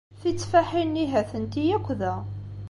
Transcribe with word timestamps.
Titteffaḥin-nni 0.19 1.05
ha-tent-i 1.11 1.63
akk 1.77 1.87
da. 1.99 2.15